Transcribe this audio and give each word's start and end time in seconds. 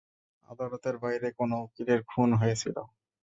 আদালতের 0.49 0.95
বাইরে 1.03 1.27
কোনো 1.39 1.55
উকিলের 1.65 1.99
খুন 2.03 2.29
হয়েছিলো। 2.33 2.81